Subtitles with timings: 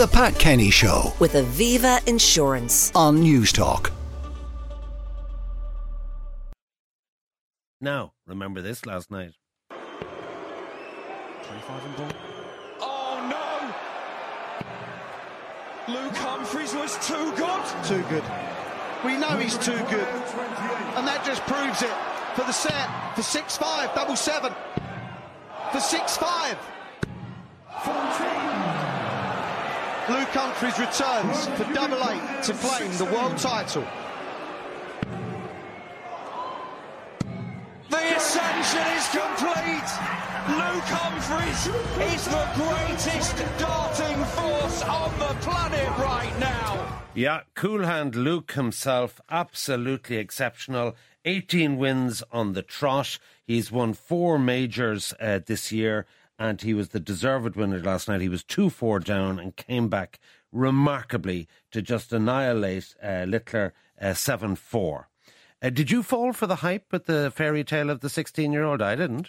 [0.00, 2.90] The Pat Kenny Show with Aviva Insurance.
[2.94, 3.92] on News Talk.
[7.82, 9.32] Now, remember this last night.
[9.68, 12.08] 25 and ball.
[12.80, 13.20] Oh
[15.86, 15.92] no!
[15.92, 17.62] Luke Humphreys was too good.
[17.84, 18.24] too good.
[19.04, 20.08] We know he's too good.
[20.96, 21.92] And that just proves it
[22.34, 22.88] for the set.
[23.16, 24.54] For 6 5, double seven.
[25.72, 26.56] For 6 5.
[30.10, 33.86] Luke Humphreys returns for double eight to claim the world title.
[37.88, 39.90] The ascension is complete.
[40.50, 41.68] Luke Humphreys
[42.12, 47.02] is the greatest darting force on the planet right now.
[47.14, 50.96] Yeah, cool hand Luke himself, absolutely exceptional.
[51.24, 53.20] 18 wins on the trot.
[53.44, 56.06] He's won four majors uh, this year,
[56.40, 58.22] and he was the deserved winner last night.
[58.22, 60.18] He was 2 4 down and came back
[60.50, 63.74] remarkably to just annihilate uh, Littler
[64.12, 65.08] 7 4.
[65.62, 68.64] Uh, did you fall for the hype with the fairy tale of the 16 year
[68.64, 68.80] old?
[68.80, 69.28] I didn't.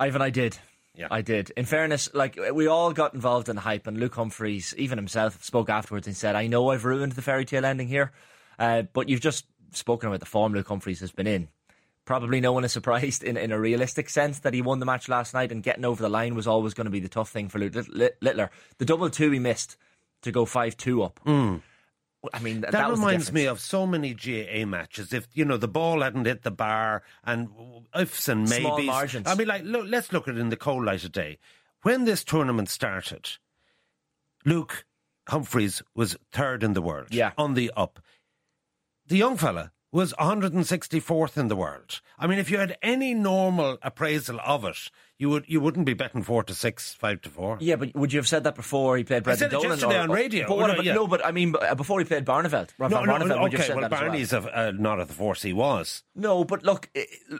[0.00, 0.58] Ivan, I did.
[0.94, 1.08] Yeah.
[1.10, 1.50] I did.
[1.50, 5.42] In fairness, like we all got involved in the hype, and Luke Humphreys, even himself,
[5.44, 8.12] spoke afterwards and said, "I know I've ruined the fairy tale ending here,
[8.58, 11.48] uh, but you've just spoken about the form Luke Humphreys has been in.
[12.04, 15.08] Probably no one is surprised in, in a realistic sense that he won the match
[15.08, 17.48] last night, and getting over the line was always going to be the tough thing
[17.48, 18.50] for Luke Litt- Litt- Littler.
[18.78, 19.76] The double two he missed
[20.22, 21.20] to go five two up.
[21.24, 21.62] Mm.
[22.32, 25.12] I mean, That, that, reminds me of so many GAA matches.
[25.12, 27.48] If you know the ball hadn't hit the bar and
[27.96, 29.26] ifs and maybes, Small margins.
[29.26, 31.38] I mean, like look, let's look at it in the cold light of day.
[31.82, 33.28] When this tournament started,
[34.44, 34.84] Luke
[35.28, 37.08] Humphreys was third in the world.
[37.10, 37.32] Yeah.
[37.36, 38.00] on the up.
[39.08, 42.00] The young fella was 164th in the world.
[42.18, 45.94] I mean, if you had any normal appraisal of it, you would you wouldn't be
[45.94, 47.58] betting four to six, five to four.
[47.60, 49.70] Yeah, but would you have said that before he played Brendan said it Dolan?
[49.78, 50.48] yesterday or- on radio.
[50.48, 50.94] But what No, about, yeah.
[50.94, 53.62] no, but I mean, uh, before he played Barneveld, Rav No, no, Barneveld, have okay.
[53.62, 54.00] said Well, as well?
[54.00, 56.02] Barney's a, uh, not at the force he was.
[56.16, 56.88] No, but look,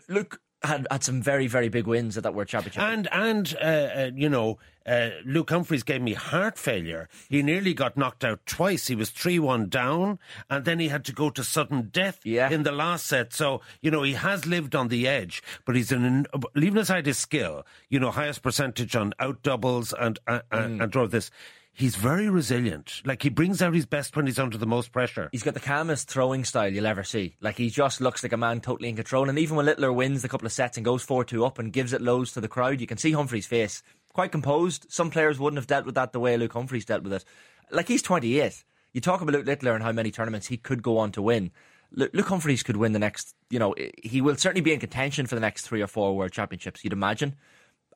[0.08, 2.82] Luke had had some very very big wins at that World Championship.
[2.82, 7.08] And and uh, uh, you know, uh, Luke Humphreys gave me heart failure.
[7.28, 8.86] He nearly got knocked out twice.
[8.88, 10.18] He was three one down,
[10.50, 12.50] and then he had to go to sudden death Yeah.
[12.50, 13.32] in the last set.
[13.32, 17.18] So you know, he has lived on the edge, but he's an leaving aside his
[17.18, 17.64] skill.
[17.88, 20.82] You know, highest percentage on out doubles and uh, uh, Mm.
[20.82, 21.30] and draw this.
[21.75, 23.00] He's very resilient.
[23.05, 25.31] Like he brings out his best when he's under the most pressure.
[25.33, 27.37] He's got the calmest throwing style you'll ever see.
[27.41, 29.28] Like he just looks like a man totally in control.
[29.28, 31.72] And even when Littler wins the couple of sets and goes four two up and
[31.72, 34.87] gives it loads to the crowd, you can see Humphreys' face quite composed.
[34.91, 37.25] Some players wouldn't have dealt with that the way Luke Humphreys dealt with it.
[37.71, 38.65] Like he's twenty eight.
[38.93, 41.50] You talk about Luke Littler and how many tournaments he could go on to win.
[41.94, 43.34] Luke Humphreys could win the next.
[43.49, 46.33] You know, he will certainly be in contention for the next three or four World
[46.33, 46.84] Championships.
[46.84, 47.37] You'd imagine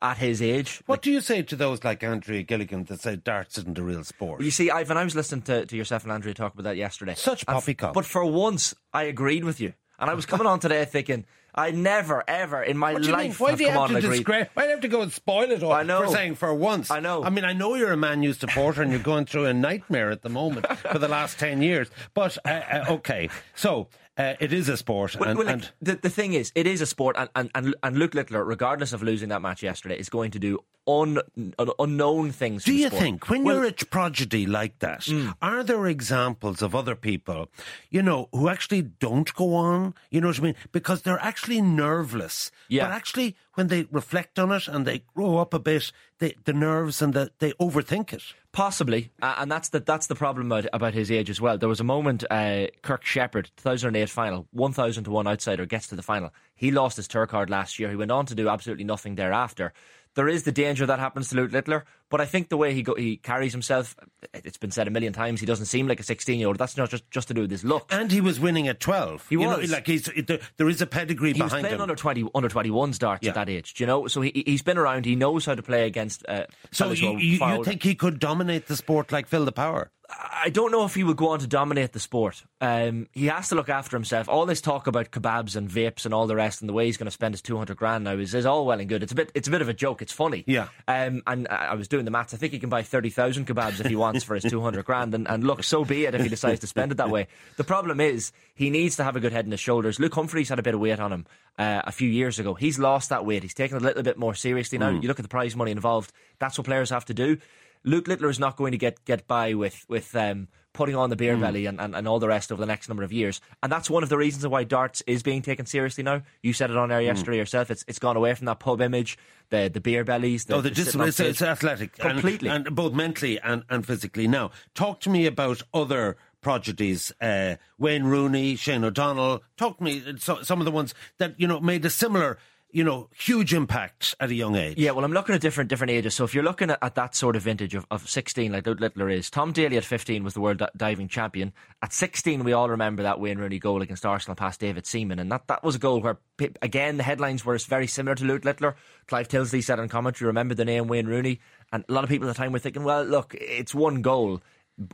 [0.03, 0.83] at his age.
[0.87, 4.05] What do you say to those like Andrea Gilligan that say darts isn't a real
[4.05, 4.43] sport?
[4.43, 7.15] You see, Ivan, I was listening to, to yourself and Andrea talk about that yesterday.
[7.15, 7.95] Such f- poppycock.
[7.95, 9.73] But for once, I agreed with you.
[9.99, 11.25] And I was coming on today thinking,
[11.55, 14.49] I never, ever in my life Why have do you come have on to disgrace?
[14.53, 16.03] Why do you have to go and spoil it all I know.
[16.03, 16.91] for saying for once?
[16.91, 17.25] I know.
[17.25, 20.11] I mean, I know you're a Man U supporter and you're going through a nightmare
[20.11, 21.89] at the moment for the last ten years.
[22.13, 25.71] But uh, uh, okay, so uh, it is a sport, Well, and, well, like, and
[25.83, 28.93] the, the thing is, it is a sport, and, and, and, and Luke Littler, regardless
[28.93, 31.19] of losing that match yesterday, is going to do un,
[31.59, 32.63] un, unknown things.
[32.63, 33.03] for do you sport.
[33.03, 35.35] think when Well, you're a prodigy like that, Mm.
[35.43, 37.49] are there examples of other people,
[37.91, 39.95] you know, who actually don't go on?
[40.11, 40.55] You know what I mean?
[40.73, 42.51] Because they're actually nerveless.
[42.69, 42.85] Yeah.
[42.87, 46.53] But actually, when they reflect on it and they grow up a bit, they, the
[46.53, 48.23] nerves and the, they overthink it.
[48.53, 51.59] Possibly, uh, and that's the that's the problem about, about his age as well.
[51.59, 55.97] There was a moment, uh, Kirk Shepherd, 2008 final, 1,000 to 1 outsider, gets to
[55.97, 56.33] the final.
[56.55, 57.91] He lost his tour card last year.
[57.91, 59.73] He went on to do absolutely nothing thereafter.
[60.17, 62.83] There is the danger that happens to Luke Littler, but I think the way he
[62.83, 63.95] go, he carries himself,
[64.35, 66.59] it's been said a million times, he doesn't seem like a 16 year old.
[66.59, 67.87] That's not just, just to do with his look.
[67.93, 69.29] And he was winning at 12.
[69.29, 69.71] He You know, was.
[69.71, 71.83] like he's, there, is a pedigree He was behind playing him.
[71.83, 73.31] under 20, under 21s darts Yeah.
[73.31, 74.07] at that age, do you know?
[74.09, 77.39] So he, he's been around, he knows how to play against uh, so you, you,
[77.47, 79.91] you think he could dominate the sport like Phil the Power?
[80.09, 82.45] I don't know if he would go on to dominate the sport.
[82.61, 84.29] Um, he has to look after himself.
[84.29, 86.97] All this talk about kebabs and vapes and all the rest, and the way he's
[86.97, 89.03] going to spend his two hundred grand now is, is all well and good.
[89.03, 90.03] It's a bit, it's a bit of a joke.
[90.03, 90.45] It's funny.
[90.47, 90.69] Yeah.
[90.87, 92.35] Um, and I was doing the maths.
[92.35, 94.85] I think he can buy thirty thousand kebabs if he wants for his two hundred
[94.85, 95.15] grand.
[95.15, 97.27] And, and look, so be it if he decides to spend it that way.
[97.57, 99.99] The problem is he needs to have a good head in his shoulders.
[99.99, 101.27] Luke Humphreys had a bit of weight on him
[101.59, 102.55] uh, a few years ago.
[102.55, 103.43] He's lost that weight.
[103.43, 104.91] He's taken it a little bit more seriously now.
[104.91, 106.13] You look at the prize money involved.
[106.39, 107.39] That's what players have to do.
[107.87, 111.17] Luke Littler is not going to get get by with with um, putting on the
[111.17, 113.41] beer belly and, and, and all the rest over the next number of years.
[113.63, 116.21] And that's one of the reasons why darts is being taken seriously now.
[116.43, 117.71] You said it on air yesterday yourself.
[117.71, 119.17] It's it's gone away from that pub image,
[119.49, 120.45] the the beer bellies.
[120.45, 121.93] The, Oh, the the discipline, it's, it's athletic.
[122.01, 122.51] and- Completely.
[122.51, 124.29] And, both mentally and, and physically.
[124.29, 129.43] Now, talk to me about other prodigies, uh, Wayne Rooney, Shane O'Donnell.
[129.57, 132.39] Talk to me, so, some of the ones that, you know, made a similar,
[132.77, 134.77] you know, huge impacts at a young age.
[134.77, 136.15] Yeah, well, I'm looking at different different ages.
[136.15, 139.09] So if you're looking at, at that sort of vintage of, of 16, like Littler
[139.09, 141.55] is, Tom Daley at 15 was the world diving champion.
[141.81, 145.33] At 16, we all remember that Wayne Rooney goal against Arsenal past David Seaman, and
[145.33, 146.19] that, that was a goal where,
[146.61, 148.77] again, the headlines were very similar to Luke Littler.
[149.07, 151.41] Clive Tyldesley said in commentary, remember the name Wayne Rooney?
[151.73, 154.43] And a lot of people at the time were thinking, well, look, it's one goal.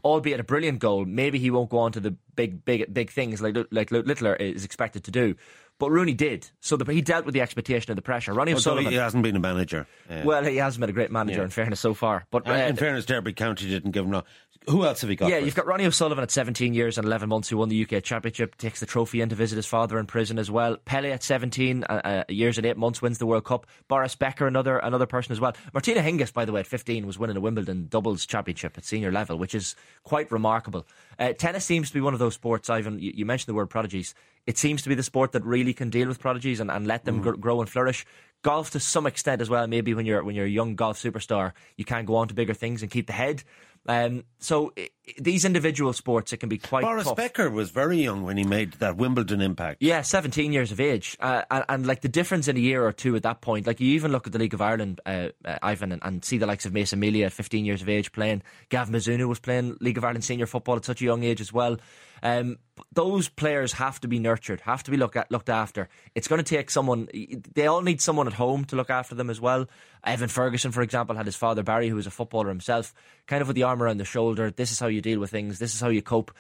[0.05, 3.43] Albeit a brilliant goal, maybe he won't go on to the big, big, big things
[3.43, 5.35] like like Littler is expected to do.
[5.83, 8.33] But Rooney did, so the, he dealt with the expectation of the pressure.
[8.33, 9.89] Ronnie O'Sullivan, he hasn't been a manager.
[10.09, 11.45] Uh, well, he hasn't been a great manager Yeah.
[11.47, 12.25] in fairness so far.
[12.31, 14.13] But uh, in fairness, Derby County didn't give him.
[14.13, 14.23] No.
[14.69, 15.31] Who else have we got?
[15.31, 18.03] yeah, you've got Ronnie O'Sullivan at 17 years and 11 months who won the UK
[18.03, 20.77] Championship, takes the trophy in to visit his father in prison as well.
[20.85, 23.67] Pele at 17 uh, uh, years and 8 months wins the World Cup.
[23.89, 25.55] Boris Becker, another another person as well.
[25.73, 29.11] Martina Hingis, by the way, at 15 was winning a Wimbledon doubles championship at senior
[29.11, 29.75] level, which is
[30.05, 30.87] quite remarkable.
[31.19, 33.71] Uh, tennis seems to be one of those sports, Ivan, you, you mentioned the word
[33.71, 34.15] prodigies.
[34.47, 37.05] It seems to be the sport that really can deal with prodigies and, and let
[37.05, 38.05] them gr- grow and flourish.
[38.43, 39.69] Golf to some extent as well.
[39.69, 42.55] Maybe when you're when you're a young golf superstar, you can go on to bigger
[42.55, 43.45] things and keep the head.
[43.87, 44.73] Um, so
[45.19, 47.17] these individual sports, it can be quite Boris tough.
[47.17, 49.79] Becker was very young when he made that Wimbledon impact.
[49.81, 51.17] Yeah, 17 years of age.
[51.21, 53.81] Uh, and, and like the difference in a year or two at that point, like
[53.81, 56.47] you even look at the League of Ireland, uh, uh, Ivan, and, and see the
[56.47, 58.43] likes of Mason Melia at 15 years of age playing.
[58.69, 61.53] Gav Bazunu was playing League of Ireland senior football at such a young age as
[61.53, 61.79] well.
[62.23, 62.59] Um,
[62.93, 65.89] those players have to be nurtured, have to be look at, looked after.
[66.15, 67.09] It's going to take someone,
[67.55, 69.67] they all need someone at home to look after them as well.
[70.05, 72.95] Evan Ferguson, for example, had his father Barry, who was a footballer himself,
[73.27, 74.51] kind of with the arm around the shoulder.
[74.51, 76.33] This is how you deal with things, this is how you cope.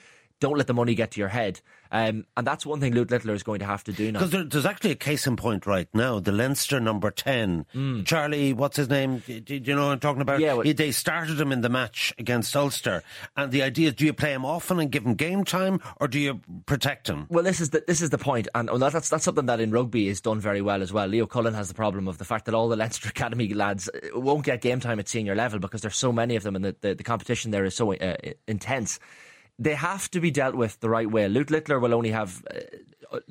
[0.42, 1.60] Don't let the money get to your head.
[1.92, 4.18] Um, and that's one thing Luke Littler is going to have to do now.
[4.18, 6.18] Because there, there's actually a case in point right now.
[6.20, 7.66] The Leinster number 10,
[8.06, 9.22] Charlie, what's his name?
[9.26, 10.40] Do, do you know what I'm talking about?
[10.40, 13.02] Yeah, well- He- they started him in the match against Ulster.
[13.36, 16.08] And the idea is do you play him often and give him game time or
[16.08, 17.26] do you protect him?
[17.28, 20.08] Well, this is the this is the point, and that's that's something that in rugby
[20.08, 21.06] is done very well as well.
[21.06, 24.18] Leo Cullen has the problem of the fact that all the Leinster Academy lads uh,
[24.18, 26.74] won't get game time at senior level because there's so many of them, and the
[26.80, 28.16] the, the competition there is so uh,
[28.48, 28.98] intense.
[29.58, 31.28] They have to be dealt with the right way.
[31.28, 32.60] Luke Littler will only have uh,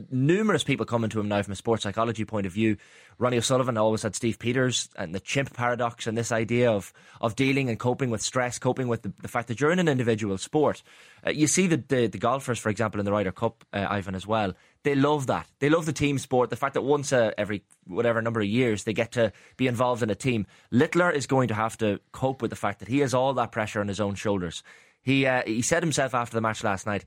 [0.09, 2.77] numerous people coming to him now from a sports psychology point of view.
[3.17, 7.35] Ronnie O'Sullivan always had Steve Peters and the chimp paradox and this idea of, of
[7.35, 10.37] dealing and coping with stress, coping with the, the fact that you're in an individual
[10.37, 10.81] sport.
[11.25, 14.15] Uh, you see the, the, the golfers, for example, in the Ryder Cup, uh, Ivan,
[14.15, 14.53] as well.
[14.83, 15.47] They love that.
[15.59, 16.49] They love the team sport.
[16.49, 20.01] The fact that once uh, every whatever number of years they get to be involved
[20.01, 20.47] in a team.
[20.71, 23.51] Littler is going to have to cope with the fact that he has all that
[23.51, 24.63] pressure on his own shoulders.
[25.01, 27.05] He uh, he said himself after the match last night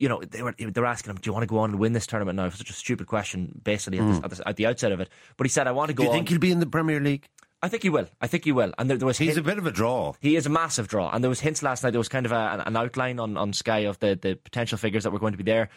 [0.00, 1.78] you know, they were they were asking him, "Do you want to go on and
[1.78, 4.48] win this tournament now?" It was such a stupid question, basically at, the, at, the,
[4.48, 5.10] at the outset of it.
[5.36, 6.66] But he said, "I want to go Do you on." think he'll be in the
[6.66, 7.28] Premier League?
[7.62, 8.06] I think he will.
[8.18, 8.72] I think he will.
[8.78, 10.14] And there, there was He's hint- a bit of a draw.
[10.20, 11.90] he is a massive draw, and there was hints last night.
[11.90, 15.04] There was kind of a, an outline on, on Sky of the, the potential figures
[15.04, 15.68] that were going to be there.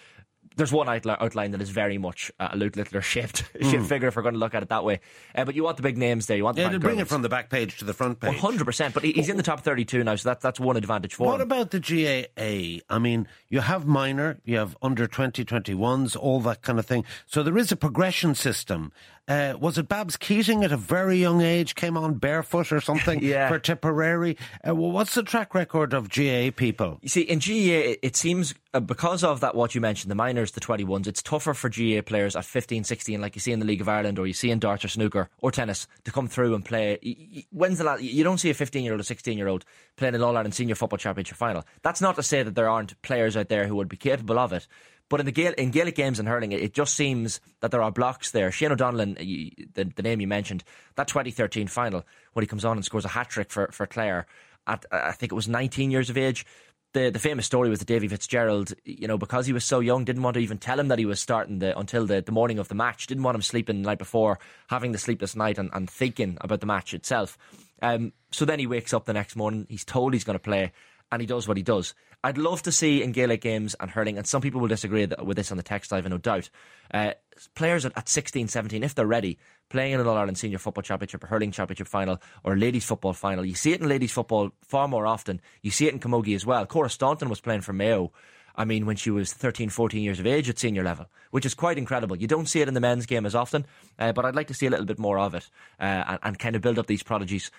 [0.55, 4.07] There's one outli- outline that is very much uh, a Luke Littler shaped, shaped figure
[4.07, 4.99] if we're going to look at it that way.
[5.35, 6.37] Uh, but you want the big names there.
[6.37, 8.37] You want the Yeah, they'll bring it from the back page to the front page.
[8.37, 8.93] 100%.
[8.93, 11.47] But he's in the top 32 now, so that, that's one advantage for What him.
[11.51, 12.83] about the GAA?
[12.93, 17.05] I mean, you have minor, you have under 20, 21s, all that kind of thing.
[17.25, 18.91] So there is a progression system.
[19.25, 23.19] Uh, was it Babs Keating at a very young age came on barefoot or something
[23.23, 23.47] Yeah.
[23.47, 24.37] for Tipperary?
[24.67, 26.99] Uh, well, what's the track record of GAA people?
[27.01, 30.51] You see, in GAA, it, seems uh, because of that, what you mentioned, the minors,
[30.51, 33.65] the 21s, it's tougher for GA players at 15, 16, like you see in the
[33.65, 36.55] League of Ireland or you see in darts or snooker or tennis, to come through
[36.55, 37.45] and play.
[37.51, 38.03] When's the last?
[38.03, 40.55] You don't see a 15 year old or 16 year old playing an All Ireland
[40.55, 41.63] Senior Football Championship final.
[41.81, 44.53] That's not to say that there aren't players out there who would be capable of
[44.53, 44.67] it.
[45.09, 47.91] But in the Gael, in Gaelic games and hurling, it, just seems that there are
[47.91, 48.51] blocks there.
[48.51, 50.63] Shane O'Donnell, the, the name you mentioned,
[50.95, 54.25] that 2013 final when he comes on and scores a hat trick for for Clare
[54.65, 56.45] at I think it was 19 years of age.
[56.93, 60.05] The the famous story was that Davy Fitzgerald, you know, because he was so young,
[60.05, 62.59] didn't want to even tell him that he was starting the until the, the morning
[62.59, 63.07] of the match.
[63.07, 66.59] Didn't want him sleeping the night before, having the sleepless night and, and thinking about
[66.59, 67.37] the match itself.
[67.81, 69.65] Um, so then he wakes up the next morning.
[69.69, 70.71] He's told he's going to play,
[71.11, 71.93] and he does what he does.
[72.23, 75.35] I'd love to see in Gaelic games and hurling, and some people will disagree with
[75.35, 76.49] this on the text, I have no doubt.
[76.93, 77.11] Uh,
[77.53, 79.37] players at, at 16, 17, if they're ready,
[79.69, 83.13] playing in an All Ireland Senior Football Championship or Hurling Championship final or Ladies Football
[83.13, 83.43] final.
[83.43, 85.41] You see it in ladies football far more often.
[85.61, 86.65] You see it in Camogie as well.
[86.65, 88.11] Cora Staunton was playing for Mayo.
[88.55, 91.55] I mean, when she was 13, 14 years of age at senior level, which is
[91.55, 92.15] quite incredible.
[92.15, 93.65] You don't see it in the men's game as often,
[93.97, 96.39] uh, but I'd like to see a little bit more of it uh, and, and
[96.39, 97.49] kind of build up these prodigies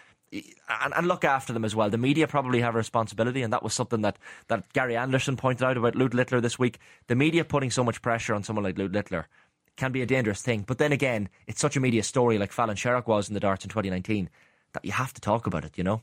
[0.69, 1.91] and, and, look after them as well.
[1.91, 5.65] The media probably have a responsibility, and that was something that, that Gary Anderson pointed
[5.65, 6.79] out about Luke Littler this week.
[7.07, 9.29] The media putting so much pressure on someone like Luke Littler
[9.77, 10.65] can be a dangerous thing.
[10.67, 13.65] But then again, it's such a media story like Fallon Sherrock was in the darts
[13.65, 14.31] in 2019
[14.73, 16.03] that you have to talk about it, you know?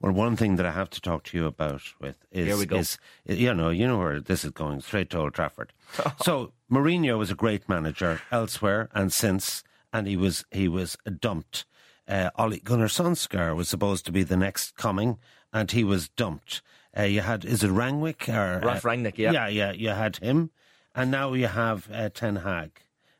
[0.00, 2.66] Well, one thing that I have to talk to you about with is, Here we
[2.66, 2.76] go.
[2.76, 5.72] is you know, you know where this is going, straight to Old Trafford.
[6.22, 11.64] so Mourinho was a great manager elsewhere and since, and he was he was dumped.
[12.06, 12.30] Uh,
[12.64, 15.18] Gunnar Solskjaer was supposed to be the next coming,
[15.52, 16.62] and he was dumped.
[16.96, 19.18] Uh, you had is it Rangnick or Ralph uh, Rangnick?
[19.18, 19.72] Yeah, yeah, yeah.
[19.72, 20.50] You had him,
[20.94, 22.70] and now you have uh, Ten Hag.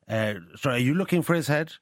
[0.08, 1.72] Uh, so, are you looking for his head?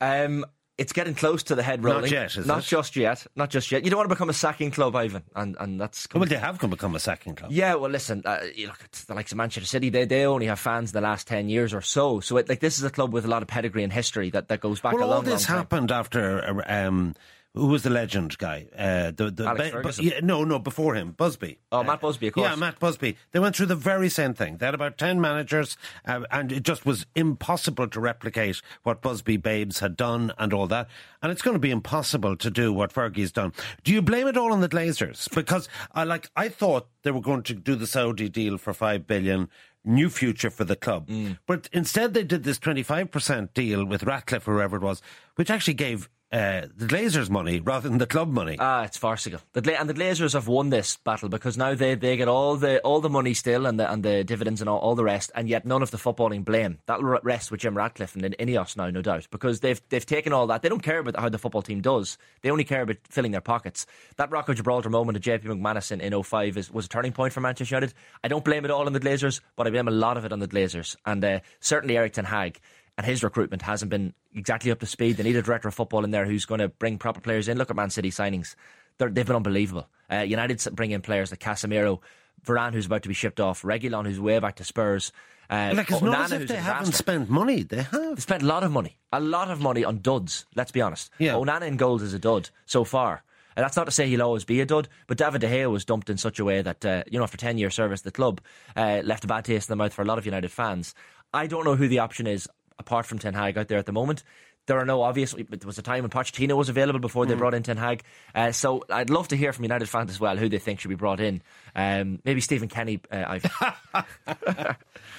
[0.00, 0.44] Um,
[0.80, 2.02] it's getting close to the head rolling.
[2.02, 2.66] Not yet, is Not it?
[2.66, 3.26] just yet.
[3.36, 3.84] Not just yet.
[3.84, 6.58] You don't want to become a sacking club, Ivan, and and that's Well, they have
[6.58, 7.52] come become a second club.
[7.52, 9.90] Yeah, well, listen, uh, you look at the likes of Manchester City.
[9.90, 12.20] They they only have fans the last ten years or so.
[12.20, 14.48] So, it, like, this is a club with a lot of pedigree and history that,
[14.48, 15.56] that goes back Well, a long, all this long time.
[15.58, 17.14] happened after uh, um,
[17.54, 18.68] who was the legend guy?
[18.76, 20.04] Uh, the the Alex Bu- Ferguson.
[20.04, 21.58] yeah, no, no, before him, Busby.
[21.72, 22.48] Oh, Matt Busby, of course.
[22.48, 23.16] Yeah, Matt Busby.
[23.32, 24.58] They went through the very same thing.
[24.58, 25.76] They had about ten managers,
[26.06, 30.68] uh, and it just was impossible to replicate what Busby Babes had done and all
[30.68, 30.88] that.
[31.22, 33.52] And it's going to be impossible to do what Fergie's done.
[33.82, 35.28] Do you blame it all on the Glazers?
[35.34, 39.06] Because I like I thought they were going to do the Saudi deal for five
[39.06, 39.48] billion
[39.84, 41.08] new future for the club.
[41.08, 41.38] Mm.
[41.46, 45.00] But instead, they did this 25% deal with Ratcliffe, whoever it was,
[45.36, 48.56] which actually gave uh, the Glazers money rather than the club money.
[48.60, 49.40] Ah, it's farcical.
[49.52, 52.56] The Gla- and the Glazers have won this battle because now they, they get all
[52.56, 55.32] the all the money still and the and the dividends and all, all the rest,
[55.34, 56.78] and yet none of the footballing blame.
[56.86, 60.46] That'll rest with Jim Ratcliffe and Ineos now, no doubt, because they've they've taken all
[60.46, 60.62] that.
[60.62, 62.16] They don't care about how the football team does.
[62.42, 63.86] They only care about filling their pockets.
[64.16, 67.12] That Rock of Gibraltar moment of JP McManus in, in 05 is, was a turning
[67.12, 67.92] point for Manchester United.
[68.22, 70.32] I don't blame it all on the Glazers, but I blame a lot of it
[70.32, 72.60] on the Glazers, and uh, certainly Erik Ten Hag
[73.00, 75.16] and his recruitment hasn't been exactly up to speed.
[75.16, 77.56] They need a director of football in there who's going to bring proper players in.
[77.56, 78.56] Look at Man City signings;
[78.98, 79.88] They're, they've been unbelievable.
[80.12, 82.00] Uh, United bring in players like Casemiro,
[82.44, 85.12] Varane, who's about to be shipped off, Reguilon, who's way back to Spurs.
[85.48, 87.62] Uh, like, it's not as if they haven't spent money.
[87.62, 88.16] They have.
[88.16, 90.44] They spent a lot of money, a lot of money on duds.
[90.54, 91.10] Let's be honest.
[91.18, 91.32] Yeah.
[91.32, 93.24] Onana in goals is a dud so far.
[93.56, 95.86] And that's not to say he'll always be a dud, but David De Gea was
[95.86, 98.42] dumped in such a way that, uh, you know, after 10 years service, the club
[98.76, 100.94] uh, left a bad taste in the mouth for a lot of United fans.
[101.32, 102.48] I don't know who the option is
[102.80, 104.24] apart from Ten Hag out there at the moment.
[104.66, 105.32] There are no obvious.
[105.32, 107.28] There was a time when Pochettino was available before Mm.
[107.28, 108.02] they brought in Ten Hag.
[108.34, 110.90] Uh, so I'd love to hear from United fans as well who they think should
[110.90, 111.42] be brought in.
[111.74, 113.00] Um, maybe Stephen Kenny.
[113.10, 114.04] Uh, I've,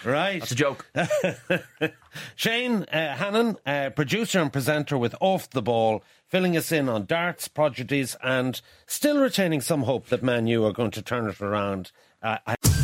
[0.06, 0.40] Right.
[0.40, 0.86] that's a joke.
[2.36, 7.06] Shane uh, Hannon, uh, producer and presenter with Off the Ball, filling us in on
[7.06, 11.42] darts, prodigies, and still retaining some hope that Man U are going to turn it
[11.42, 11.92] around.
[12.24, 12.56] Uh, I-